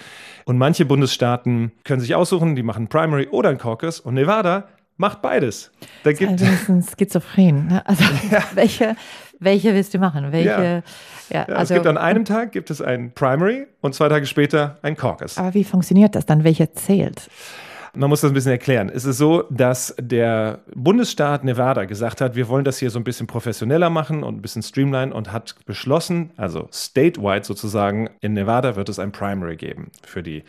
[0.44, 4.02] Und manche Bundesstaaten können sich aussuchen, die machen ein Primary oder ein Caucus.
[4.02, 4.68] Und Nevada
[5.04, 5.70] macht beides.
[6.04, 7.68] Da gibt also ein schizophren.
[7.68, 7.86] Ne?
[7.86, 8.42] Also ja.
[8.54, 8.96] welche,
[9.38, 10.32] welche willst du machen?
[10.32, 10.84] Welche?
[11.30, 14.26] Ja, ja, also, es gibt an einem Tag gibt es ein Primary und zwei Tage
[14.26, 15.38] später ein Caucus.
[15.38, 16.46] Aber wie funktioniert das dann?
[16.46, 17.30] Welcher zählt?
[17.96, 18.90] Man muss das ein bisschen erklären.
[18.90, 23.04] Es ist so, dass der Bundesstaat Nevada gesagt hat, wir wollen das hier so ein
[23.04, 28.78] bisschen professioneller machen und ein bisschen streamline und hat beschlossen, also statewide sozusagen, in Nevada
[28.78, 30.44] wird es ein Primary geben für die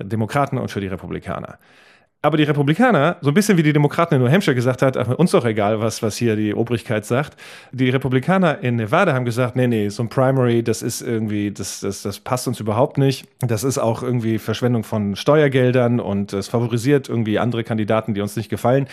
[0.00, 1.58] Demokraten und für die Republikaner.
[2.20, 5.08] Aber die Republikaner, so ein bisschen wie die Demokraten in New Hampshire gesagt hat, ach,
[5.08, 7.36] uns doch egal, was, was hier die Obrigkeit sagt.
[7.70, 11.78] Die Republikaner in Nevada haben gesagt, nee, nee, so ein Primary, das ist irgendwie, das,
[11.78, 13.28] das, das passt uns überhaupt nicht.
[13.38, 18.34] Das ist auch irgendwie Verschwendung von Steuergeldern und es favorisiert irgendwie andere Kandidaten, die uns
[18.34, 18.88] nicht gefallen.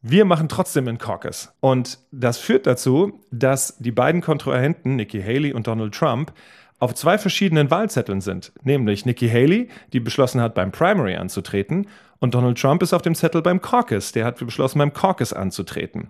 [0.00, 1.52] Wir machen trotzdem einen Caucus.
[1.60, 6.32] Und das führt dazu, dass die beiden Kontrahenten, Nikki Haley und Donald Trump,
[6.78, 8.52] auf zwei verschiedenen Wahlzetteln sind.
[8.62, 11.86] Nämlich Nikki Haley, die beschlossen hat, beim Primary anzutreten,
[12.18, 14.12] und Donald Trump ist auf dem Zettel beim Caucus.
[14.12, 16.08] Der hat beschlossen, beim Caucus anzutreten.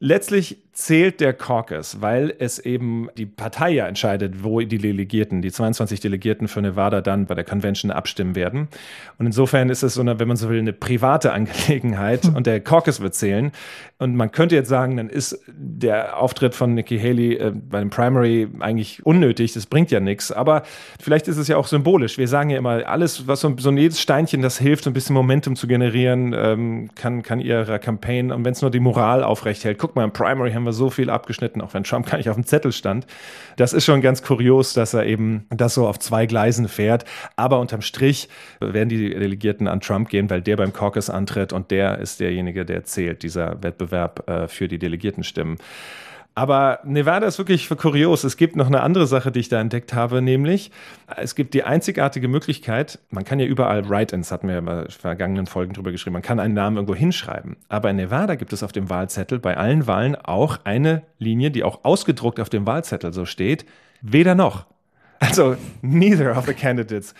[0.00, 5.50] Letztlich zählt der Caucus, weil es eben die Partei ja entscheidet, wo die Delegierten, die
[5.50, 8.68] 22 Delegierten für Nevada dann bei der Convention abstimmen werden.
[9.18, 12.60] Und insofern ist es so eine, wenn man so will, eine private Angelegenheit und der
[12.60, 13.50] Caucus wird zählen.
[13.98, 17.90] Und man könnte jetzt sagen, dann ist der Auftritt von Nikki Haley äh, bei dem
[17.90, 20.30] Primary eigentlich unnötig, das bringt ja nichts.
[20.30, 20.62] Aber
[21.00, 22.18] vielleicht ist es ja auch symbolisch.
[22.18, 25.14] Wir sagen ja immer, alles, was so, so jedes Steinchen, das hilft, so ein bisschen
[25.14, 29.64] Momentum zu generieren, ähm, kann, kann ihrer Campaign, und wenn es nur die Moral aufrecht
[29.64, 32.28] hält, guck mal, im Primary haben wir so viel abgeschnitten, auch wenn Trump gar nicht
[32.28, 33.06] auf dem Zettel stand.
[33.56, 37.04] Das ist schon ganz kurios, dass er eben das so auf zwei Gleisen fährt.
[37.36, 38.28] Aber unterm Strich
[38.60, 42.64] werden die Delegierten an Trump gehen, weil der beim Caucus antritt und der ist derjenige,
[42.64, 45.58] der zählt, dieser Wettbewerb äh, für die Delegiertenstimmen.
[46.38, 48.22] Aber Nevada ist wirklich kurios.
[48.22, 50.70] Es gibt noch eine andere Sache, die ich da entdeckt habe, nämlich
[51.16, 55.48] es gibt die einzigartige Möglichkeit, man kann ja überall Write-ins, hatten wir ja in vergangenen
[55.48, 57.56] Folgen drüber geschrieben, man kann einen Namen irgendwo hinschreiben.
[57.68, 61.64] Aber in Nevada gibt es auf dem Wahlzettel bei allen Wahlen auch eine Linie, die
[61.64, 63.64] auch ausgedruckt auf dem Wahlzettel so steht,
[64.00, 64.66] weder noch.
[65.20, 67.14] Also neither of the candidates.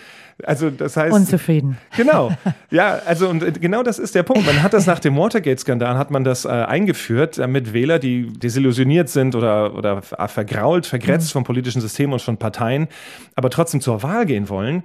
[0.44, 1.78] Also das heißt unzufrieden.
[1.96, 2.30] Genau.
[2.70, 4.46] Ja, also und genau das ist der Punkt.
[4.46, 9.08] Man hat das nach dem Watergate-Skandal hat man das äh, eingeführt, damit Wähler, die desillusioniert
[9.08, 11.32] sind oder oder vergrault, vergrätzt mhm.
[11.32, 12.88] vom politischen System und von Parteien,
[13.34, 14.84] aber trotzdem zur Wahl gehen wollen,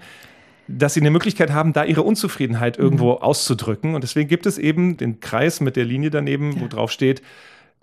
[0.68, 3.18] dass sie eine Möglichkeit haben, da ihre Unzufriedenheit irgendwo mhm.
[3.18, 3.94] auszudrücken.
[3.94, 6.62] Und deswegen gibt es eben den Kreis mit der Linie daneben, ja.
[6.62, 7.22] wo drauf steht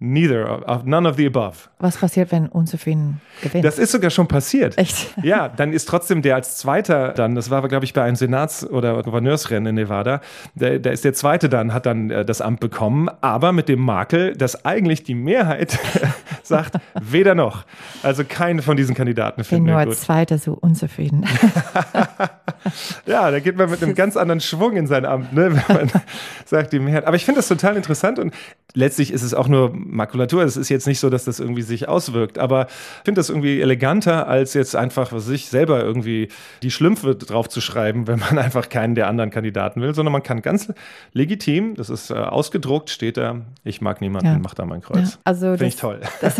[0.03, 1.69] Neither, of, none of the above.
[1.79, 3.67] Was passiert, wenn unzufrieden gewinnt?
[3.67, 4.79] Das ist sogar schon passiert.
[4.79, 5.15] Echt?
[5.23, 8.67] Ja, dann ist trotzdem der als Zweiter dann, das war, glaube ich, bei einem Senats-
[8.67, 10.23] oder Gouverneursrennen in Nevada,
[10.55, 13.81] da, da ist der Zweite dann, hat dann äh, das Amt bekommen, aber mit dem
[13.81, 15.79] Makel, dass eigentlich die Mehrheit
[16.51, 17.65] sagt, weder noch.
[18.03, 19.85] Also keine von diesen Kandidaten finden wir gut.
[19.85, 21.25] nur als Zweiter so unzufrieden.
[23.07, 25.91] ja, da geht man mit einem ganz anderen Schwung in sein Amt, ne, wenn man
[26.45, 27.07] sagt, die Mehrheit.
[27.07, 28.35] Aber ich finde das total interessant und
[28.75, 30.43] letztlich ist es auch nur Makulatur.
[30.43, 33.61] Es ist jetzt nicht so, dass das irgendwie sich auswirkt, aber ich finde das irgendwie
[33.61, 36.29] eleganter, als jetzt einfach, was ich selber irgendwie
[36.63, 40.23] die Schlümpfe drauf zu schreiben, wenn man einfach keinen der anderen Kandidaten will, sondern man
[40.23, 40.73] kann ganz
[41.13, 44.39] legitim, das ist äh, ausgedruckt, steht da, ich mag niemanden, ja.
[44.39, 45.15] mach da mein Kreuz.
[45.15, 46.01] Ja, also finde ich toll.
[46.21, 46.37] Das,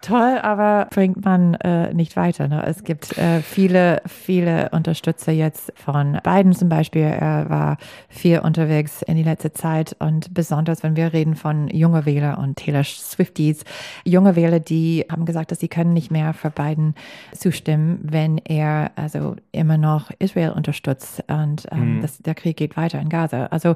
[0.00, 2.48] toll, aber bringt man äh, nicht weiter.
[2.48, 2.64] Ne?
[2.64, 7.02] Es gibt äh, viele, viele Unterstützer jetzt von Biden zum Beispiel.
[7.02, 12.06] Er war viel unterwegs in die letzte Zeit und besonders, wenn wir reden von junge
[12.06, 13.64] Wähler und Taylor Swifties,
[14.04, 16.94] junge Wähler, die haben gesagt, dass sie können nicht mehr für Biden
[17.32, 22.02] zustimmen, wenn er also immer noch Israel unterstützt und ähm, mhm.
[22.02, 23.46] das, der Krieg geht weiter in Gaza.
[23.46, 23.74] Also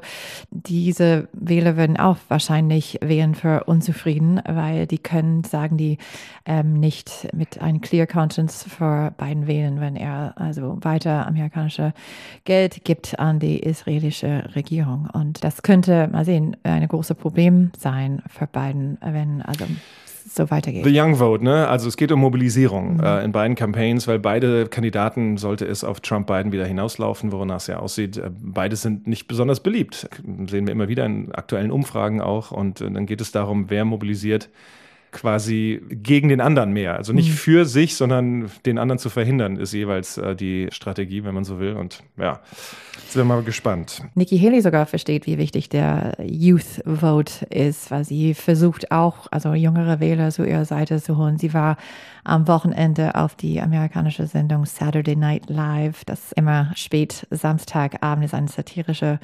[0.51, 5.97] diese Wähler würden auch wahrscheinlich wählen für unzufrieden, weil die können sagen, die
[6.45, 11.93] ähm, nicht mit einem Clear Conscience für Biden wählen, wenn er also weiter amerikanische
[12.45, 15.09] Geld gibt an die israelische Regierung.
[15.13, 19.65] Und das könnte, mal sehen, ein großes Problem sein für Biden, wenn also
[20.29, 20.85] so weitergeht.
[20.85, 21.67] The Young Vote, ne?
[21.67, 23.03] Also es geht um Mobilisierung mhm.
[23.03, 27.67] äh, in beiden Campaigns, weil beide Kandidaten sollte es auf Trump-Biden wieder hinauslaufen, wonach es
[27.67, 28.17] ja aussieht.
[28.17, 30.09] Äh, beide sind nicht besonders beliebt.
[30.49, 32.51] Sehen wir immer wieder in aktuellen Umfragen auch.
[32.51, 34.49] Und äh, dann geht es darum, wer mobilisiert
[35.13, 36.97] quasi gegen den anderen mehr.
[36.97, 37.35] Also nicht mhm.
[37.35, 41.59] für sich, sondern den anderen zu verhindern, ist jeweils äh, die Strategie, wenn man so
[41.59, 41.73] will.
[41.73, 42.41] Und ja,
[42.95, 44.01] jetzt sind wir mal gespannt.
[44.15, 49.53] Nikki Haley sogar versteht, wie wichtig der Youth Vote ist, weil sie versucht auch, also
[49.53, 51.37] jüngere Wähler zu ihrer Seite zu holen.
[51.37, 51.77] Sie war
[52.23, 58.47] am Wochenende auf die amerikanische Sendung Saturday Night Live, das immer spät Samstagabend ist, eine
[58.47, 59.19] satirische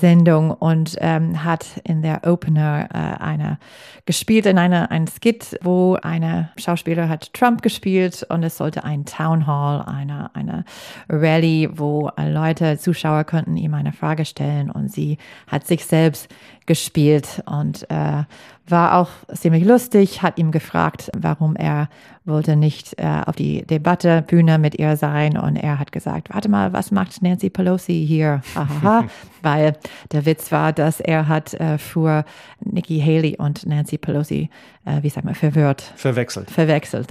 [0.00, 3.58] Sendung und ähm, hat in der Opener äh, eine
[4.04, 5.31] gespielt in einer ein Skit,
[5.62, 10.64] wo eine Schauspieler hat Trump gespielt und es sollte ein Town Hall, eine eine
[11.08, 16.28] Rally, wo Leute Zuschauer könnten ihm eine Frage stellen und sie hat sich selbst
[16.66, 18.24] gespielt und äh,
[18.66, 21.88] war auch ziemlich lustig, hat ihm gefragt, warum er
[22.24, 26.72] wollte nicht äh, auf die Debattebühne mit ihr sein und er hat gesagt, warte mal,
[26.72, 28.42] was macht Nancy Pelosi hier?
[28.54, 29.06] Hahaha,
[29.42, 29.76] weil
[30.12, 32.24] der Witz war, dass er hat äh, für
[32.60, 34.50] Nikki Haley und Nancy Pelosi,
[34.84, 35.82] äh, wie sagt man, verwirrt.
[35.96, 36.50] Verwechselt.
[36.50, 37.08] Verwechselt,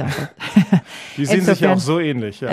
[1.17, 2.49] die sehen sich ja auch so ähnlich, ja.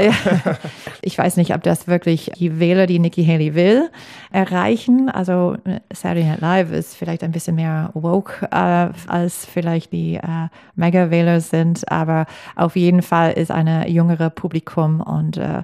[1.00, 3.88] ich weiß nicht, ob das wirklich die Wähler, die Nikki Haley will,
[4.32, 5.08] erreichen.
[5.08, 5.56] Also
[5.92, 11.40] Saturday Night Live ist vielleicht ein bisschen mehr woke, äh, als vielleicht die äh, Mega-Wähler
[11.40, 15.62] sind, aber auf jeden Fall ist eine jüngere Publikum und äh,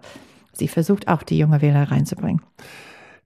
[0.53, 2.43] sie versucht auch die junge Wähler reinzubringen.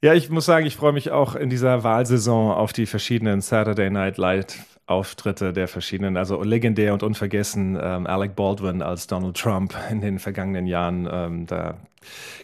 [0.00, 3.90] Ja, ich muss sagen, ich freue mich auch in dieser Wahlsaison auf die verschiedenen Saturday
[3.90, 4.46] Night Live
[4.88, 10.18] Auftritte der verschiedenen, also legendär und unvergessen ähm, Alec Baldwin als Donald Trump in den
[10.18, 11.06] vergangenen Jahren.
[11.12, 11.76] Ähm, da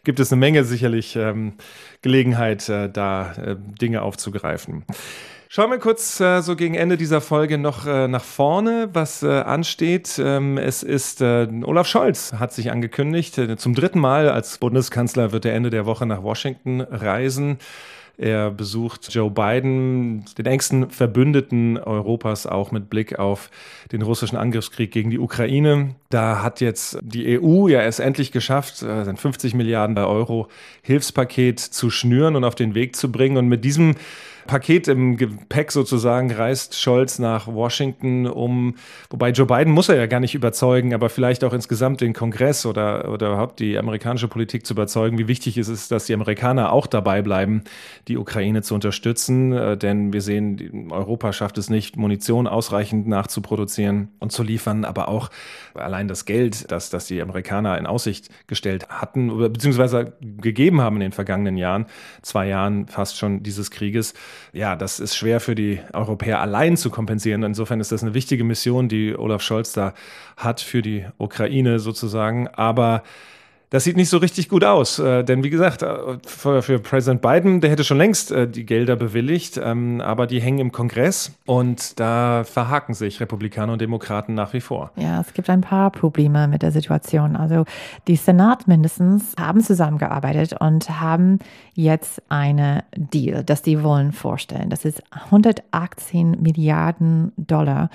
[0.05, 1.55] gibt es eine Menge sicherlich ähm,
[2.03, 4.85] Gelegenheit, äh, da äh, Dinge aufzugreifen.
[5.57, 9.29] Schauen wir kurz äh, so gegen Ende dieser Folge noch äh, nach vorne, was äh,
[9.29, 10.19] ansteht.
[10.19, 13.39] Ähm, es ist äh, Olaf Scholz hat sich angekündigt.
[13.39, 17.59] Äh, zum dritten Mal als Bundeskanzler wird er Ende der Woche nach Washington reisen.
[18.17, 23.49] Er besucht Joe Biden, den engsten Verbündeten Europas, auch mit Blick auf
[23.93, 25.95] den russischen Angriffskrieg gegen die Ukraine.
[26.11, 30.49] Da hat jetzt die EU ja es endlich geschafft, äh, sein 50 Milliarden Euro
[30.83, 33.37] Hilfspaket zu schnüren und auf den Weg zu bringen.
[33.37, 33.95] Und mit diesem
[34.47, 38.75] Paket im Gepäck sozusagen reist Scholz nach Washington, um,
[39.11, 42.67] wobei Joe Biden muss er ja gar nicht überzeugen, aber vielleicht auch insgesamt den Kongress
[42.67, 46.73] oder, oder überhaupt die amerikanische Politik zu überzeugen, wie wichtig es ist, dass die Amerikaner
[46.73, 47.63] auch dabei bleiben,
[48.09, 49.53] die Ukraine zu unterstützen.
[49.53, 55.09] Äh, denn wir sehen, Europa schafft es nicht, Munition ausreichend nachzuproduzieren und zu liefern, aber
[55.09, 55.31] auch
[55.75, 60.97] allein das Geld, das, das die Amerikaner in Aussicht gestellt hatten, oder beziehungsweise gegeben haben
[60.97, 61.87] in den vergangenen Jahren,
[62.23, 64.15] zwei Jahren fast schon dieses Krieges,
[64.53, 67.43] ja, das ist schwer für die Europäer allein zu kompensieren.
[67.43, 69.95] Insofern ist das eine wichtige Mission, die Olaf Scholz da
[70.37, 72.49] hat für die Ukraine sozusagen.
[72.49, 73.03] Aber
[73.75, 75.01] das sieht nicht so richtig gut aus.
[75.01, 78.95] Äh, denn wie gesagt, äh, für, Präsident Biden, der hätte schon längst äh, die Gelder
[78.95, 84.53] bewilligt, ähm, aber die hängen im Kongress und da verhaken sich Republikaner und Demokraten nach
[84.53, 84.93] wie vor.
[84.95, 87.35] Ja, es gibt ein paar Probleme mit der Situation.
[87.35, 87.65] Also
[88.07, 91.41] die Senat mindestens haben zusammengearbeitet und haben
[91.75, 94.71] jetzt eine Deal, das die wollen vorstellen.
[94.71, 97.91] Das ist 118 Milliarden Dollar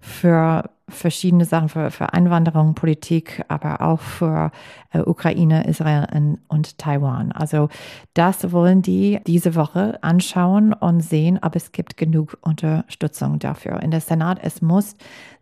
[0.00, 4.50] für verschiedene Sachen für, für Einwanderung, Politik, aber auch für
[4.92, 7.32] äh, Ukraine, Israel und Taiwan.
[7.32, 7.68] Also
[8.14, 13.80] das wollen die diese Woche anschauen und sehen, ob es gibt genug Unterstützung dafür.
[13.80, 14.94] In der Senat, es muss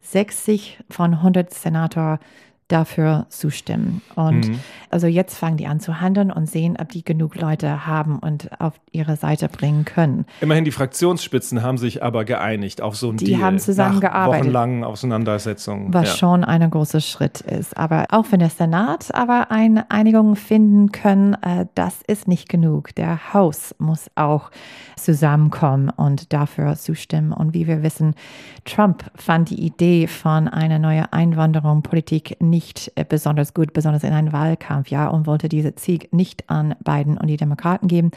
[0.02, 2.18] 60 von 100 Senator
[2.68, 4.02] dafür zustimmen.
[4.14, 4.60] Und mhm.
[4.90, 8.60] also jetzt fangen die an zu handeln und sehen, ob die genug Leute haben und
[8.60, 10.26] auf ihre Seite bringen können.
[10.42, 13.38] Immerhin die Fraktionsspitzen haben sich aber geeinigt auf so ein die Deal.
[13.38, 14.44] Die haben zusammengearbeitet.
[14.44, 15.94] Wochenlangen Auseinandersetzungen.
[15.94, 16.16] Was ja.
[16.16, 17.74] schon ein großer Schritt ist.
[17.76, 22.94] Aber auch wenn der Senat aber eine Einigung finden können, äh, das ist nicht genug.
[22.96, 24.50] Der Haus muss auch
[24.96, 27.32] zusammenkommen und dafür zustimmen.
[27.32, 28.14] Und wie wir wissen,
[28.66, 32.57] Trump fand die Idee von einer neuen Einwanderungspolitik nicht
[32.94, 37.18] äh, besonders gut, besonders in einem Wahlkampf, ja, und wollte diese Sieg nicht an Biden
[37.18, 38.10] und die Demokraten geben,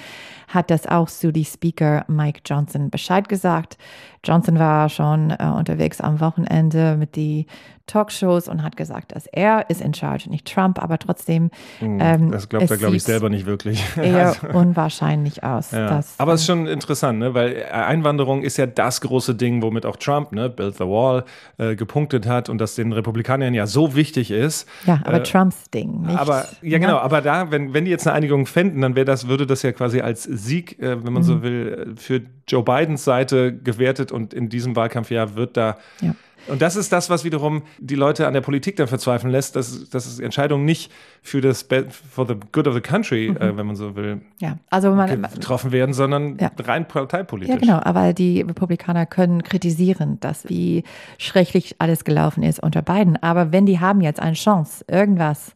[0.47, 3.77] hat das auch zu die Speaker Mike Johnson Bescheid gesagt.
[4.23, 7.47] Johnson war schon äh, unterwegs am Wochenende mit die
[7.91, 11.51] Talkshows und hat gesagt, dass er ist in charge, nicht Trump, aber trotzdem.
[11.79, 13.83] Hm, ähm, das glaubt er, glaube ich, selber nicht wirklich.
[13.97, 15.71] Eher also, unwahrscheinlich aus.
[15.71, 15.87] Ja.
[15.87, 17.33] Dass, aber es ist schon interessant, ne?
[17.33, 21.25] weil Einwanderung ist ja das große Ding, womit auch Trump, ne, Build the Wall,
[21.57, 24.67] äh, gepunktet hat und das den Republikanern ja so wichtig ist.
[24.85, 26.03] Ja, aber äh, Trumps Ding.
[26.03, 26.93] Nicht, aber ja, genau.
[26.93, 27.01] Ne?
[27.01, 29.73] Aber da, wenn, wenn die jetzt eine Einigung fänden, dann wäre das, würde das ja
[29.73, 31.27] quasi als Sieg, äh, wenn man mhm.
[31.27, 35.77] so will, für Joe Bidens Seite gewertet und in diesem Wahlkampfjahr wird da.
[36.01, 36.15] Ja.
[36.47, 39.89] Und das ist das, was wiederum die Leute an der Politik dann verzweifeln lässt, dass,
[39.89, 41.67] dass Entscheidungen nicht für das
[42.09, 43.37] for the good of the country, mhm.
[43.37, 44.57] äh, wenn man so will, ja.
[44.69, 46.51] also man, getroffen werden, sondern ja.
[46.59, 47.53] rein parteipolitisch.
[47.53, 47.79] Ja, genau.
[47.83, 50.83] Aber die Republikaner können kritisieren, dass wie
[51.19, 53.21] schrecklich alles gelaufen ist unter beiden.
[53.21, 55.53] Aber wenn die haben jetzt eine Chance, irgendwas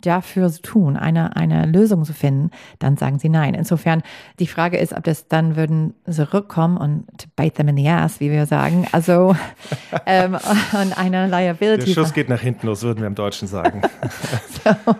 [0.00, 3.54] dafür tun, eine, eine Lösung zu finden, dann sagen sie nein.
[3.54, 4.02] Insofern,
[4.38, 8.20] die Frage ist, ob das dann würden zurückkommen und to bite them in the ass,
[8.20, 8.86] wie wir sagen.
[8.92, 9.36] Also,
[10.06, 11.86] ähm, und eine Liability.
[11.86, 13.82] Der Schuss geht nach hinten los, würden wir im Deutschen sagen.
[14.64, 14.94] so,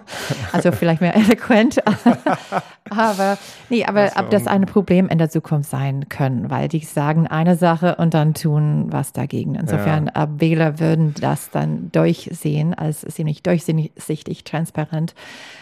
[0.52, 1.82] also vielleicht mehr eloquent.
[2.90, 7.26] aber, nee, aber ob das ein Problem in der Zukunft sein können, weil die sagen
[7.26, 9.54] eine Sache und dann tun was dagegen.
[9.54, 10.28] Insofern, ja.
[10.38, 15.14] Wähler würden das dann durchsehen als ziemlich durchsichtig, transparent frustrierend.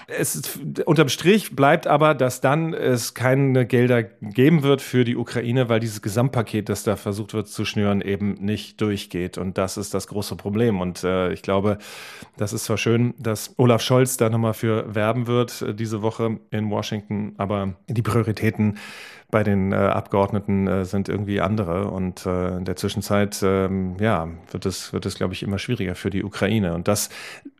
[0.07, 5.17] Es ist, unterm Strich bleibt aber, dass dann es keine Gelder geben wird für die
[5.17, 9.37] Ukraine, weil dieses Gesamtpaket, das da versucht wird zu schnüren, eben nicht durchgeht.
[9.37, 10.81] Und das ist das große Problem.
[10.81, 11.79] Und äh, ich glaube,
[12.39, 16.39] das ist zwar schön, dass Olaf Scholz da nochmal für werben wird äh, diese Woche
[16.51, 18.79] in Washington, aber die Prioritäten
[19.31, 21.91] bei den äh, Abgeordneten äh, sind irgendwie andere.
[21.91, 25.95] Und äh, in der Zwischenzeit, ähm, ja, wird es, wird es, glaube ich, immer schwieriger
[25.95, 26.75] für die Ukraine.
[26.75, 27.11] Und das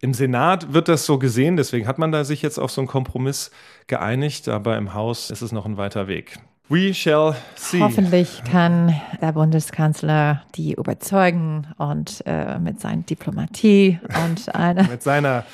[0.01, 2.89] im Senat wird das so gesehen, deswegen hat man da sich jetzt auf so einen
[2.89, 3.51] Kompromiss
[3.87, 6.39] geeinigt, aber im Haus ist es noch ein weiter Weg.
[6.71, 7.81] We shall see.
[7.81, 15.45] Hoffentlich kann der Bundeskanzler die überzeugen und äh, mit seiner Diplomatie und eine mit seiner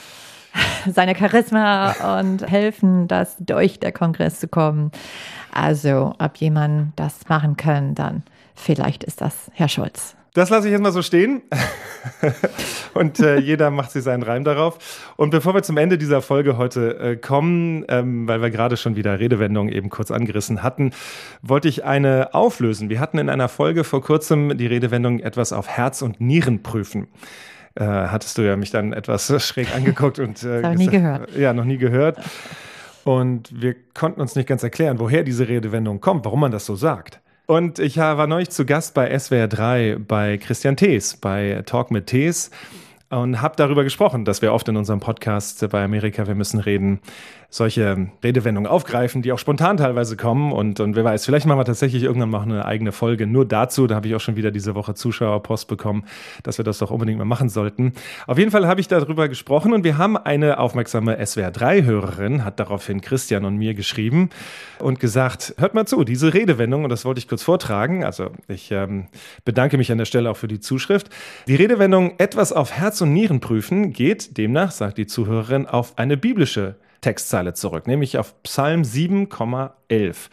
[0.91, 4.91] seine Charisma und helfen, dass durch der Kongress zu kommen.
[5.55, 8.23] Also, ob jemand das machen kann, dann
[8.55, 10.17] vielleicht ist das Herr Scholz.
[10.35, 11.43] Das lasse ich jetzt mal so stehen.
[12.95, 15.13] und äh, jeder macht sich seinen Reim darauf.
[15.15, 18.97] Und bevor wir zum Ende dieser Folge heute äh, kommen, ähm, weil wir gerade schon
[18.97, 20.91] wieder Redewendungen eben kurz angerissen hatten,
[21.41, 22.89] wollte ich eine auflösen.
[22.89, 27.07] Wir hatten in einer Folge vor kurzem die Redewendung etwas auf Herz und Nieren prüfen
[27.77, 31.37] äh, hattest du ja mich dann etwas schräg angeguckt und äh, ich nie gehört.
[31.37, 32.19] Ja, noch nie gehört.
[33.05, 36.75] Und wir konnten uns nicht ganz erklären, woher diese Redewendung kommt, warum man das so
[36.75, 37.21] sagt.
[37.47, 42.07] Und ich war neulich zu Gast bei SWR 3 bei Christian Thees, bei Talk mit
[42.07, 42.51] Thees
[43.11, 47.01] und habe darüber gesprochen, dass wir oft in unserem Podcast bei Amerika, wir müssen reden,
[47.55, 50.51] solche Redewendungen aufgreifen, die auch spontan teilweise kommen.
[50.51, 53.87] Und, und wer weiß, vielleicht machen wir tatsächlich irgendwann mal eine eigene Folge nur dazu.
[53.87, 56.05] Da habe ich auch schon wieder diese Woche Zuschauerpost bekommen,
[56.43, 57.93] dass wir das doch unbedingt mal machen sollten.
[58.27, 63.01] Auf jeden Fall habe ich darüber gesprochen und wir haben eine aufmerksame SWR3-Hörerin, hat daraufhin
[63.01, 64.31] Christian und mir geschrieben
[64.81, 68.73] und gesagt, hört mal zu, diese Redewendung, und das wollte ich kurz vortragen, also ich
[68.73, 69.07] ähm,
[69.45, 71.09] bedanke mich an der Stelle auch für die Zuschrift.
[71.47, 76.17] Die Redewendung etwas auf Herz und Nieren prüfen geht demnach, sagt die Zuhörerin, auf eine
[76.17, 80.31] biblische Textzeile zurück, nämlich auf Psalm 7,11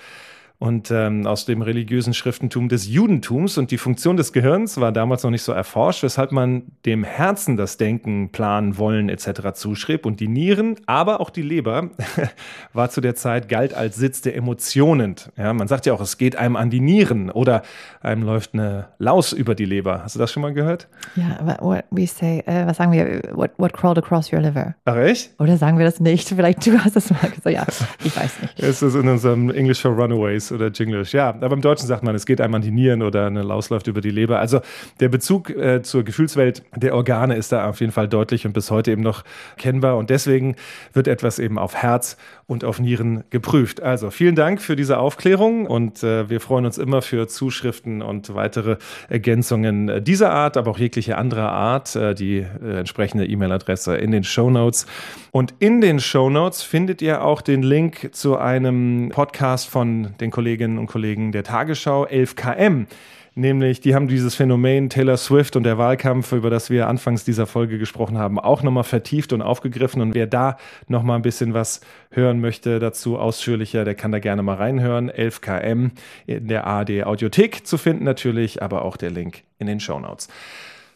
[0.62, 3.58] und ähm, aus dem religiösen Schriftentum des Judentums.
[3.58, 7.58] Und die Funktion des Gehirns war damals noch nicht so erforscht, weshalb man dem Herzen
[7.58, 9.54] das Denken, Planen, Wollen etc.
[9.56, 10.06] zuschrieb.
[10.06, 11.90] Und die Nieren, aber auch die Leber,
[12.74, 15.16] war zu der Zeit, galt als Sitz der Emotionen.
[15.36, 17.64] Ja, man sagt ja auch, es geht einem an die Nieren oder
[18.02, 20.04] einem läuft eine Laus über die Leber.
[20.04, 20.88] Hast du das schon mal gehört?
[21.16, 24.76] Ja, what we say, uh, was sagen wir, what, what crawled across your liver?
[24.86, 25.32] Ach echt?
[25.40, 26.30] Oder sagen wir das nicht?
[26.30, 27.50] Vielleicht du hast das mal gesagt.
[27.50, 27.66] Ja,
[28.04, 28.60] ich weiß nicht.
[28.60, 31.14] Es ist in unserem English for Runaways oder Jinglish.
[31.14, 33.70] Ja, aber im Deutschen sagt man, es geht einem an die Nieren oder eine Laus
[33.70, 34.40] läuft über die Leber.
[34.40, 34.62] Also
[35.00, 38.72] der Bezug äh, zur Gefühlswelt der Organe ist da auf jeden Fall deutlich und bis
[38.72, 39.24] heute eben noch
[39.58, 39.98] kennbar.
[39.98, 40.56] Und deswegen
[40.94, 42.18] wird etwas eben auf Herz
[42.52, 43.82] und auf Nieren geprüft.
[43.82, 48.36] Also vielen Dank für diese Aufklärung und äh, wir freuen uns immer für Zuschriften und
[48.36, 48.76] weitere
[49.08, 51.96] Ergänzungen dieser Art, aber auch jegliche andere Art.
[51.96, 54.86] Äh, die äh, entsprechende E-Mail-Adresse in den Show Notes.
[55.32, 60.30] Und in den Show Notes findet ihr auch den Link zu einem Podcast von den
[60.30, 62.86] Kolleginnen und Kollegen der Tagesschau 11KM.
[63.34, 67.48] Nämlich, die haben dieses Phänomen Taylor Swift und der Wahlkampf, über das wir anfangs dieser
[67.48, 70.02] Folge gesprochen haben, auch nochmal vertieft und aufgegriffen.
[70.02, 74.44] Und wer da nochmal ein bisschen was hören möchte dazu ausführlicher, der kann da gerne
[74.44, 75.10] mal reinhören.
[75.10, 75.92] 11KM
[76.28, 80.28] in der ARD Audiothek zu finden natürlich, aber auch der Link in den Show Notes.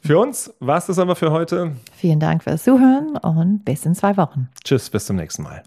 [0.02, 1.72] Für uns war es das aber für heute.
[1.96, 4.50] Vielen Dank fürs Zuhören und bis in zwei Wochen.
[4.64, 5.64] Tschüss, bis zum nächsten Mal.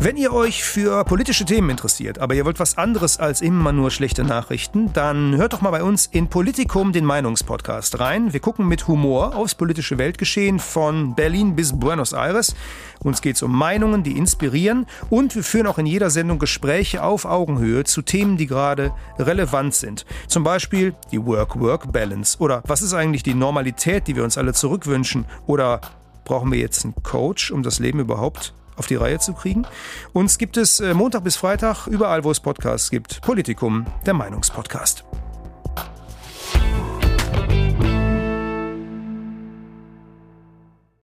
[0.00, 3.90] Wenn ihr euch für politische Themen interessiert, aber ihr wollt was anderes als immer nur
[3.90, 8.32] schlechte Nachrichten, dann hört doch mal bei uns in Politikum den Meinungspodcast rein.
[8.32, 12.54] Wir gucken mit Humor aufs politische Weltgeschehen von Berlin bis Buenos Aires.
[13.00, 17.02] Uns geht es um Meinungen, die inspirieren und wir führen auch in jeder Sendung Gespräche
[17.02, 20.06] auf Augenhöhe zu Themen, die gerade relevant sind.
[20.28, 25.24] Zum Beispiel die Work-Work-Balance oder was ist eigentlich die Normalität, die wir uns alle zurückwünschen
[25.48, 25.80] oder
[26.24, 29.66] brauchen wir jetzt einen Coach, um das Leben überhaupt auf die Reihe zu kriegen.
[30.12, 33.20] Uns gibt es äh, Montag bis Freitag überall, wo es Podcasts gibt.
[33.22, 35.04] Politikum, der Meinungspodcast.